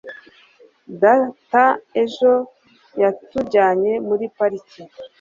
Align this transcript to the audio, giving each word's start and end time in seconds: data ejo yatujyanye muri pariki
data 1.01 1.63
ejo 2.03 2.31
yatujyanye 3.01 3.91
muri 4.07 4.25
pariki 4.37 4.81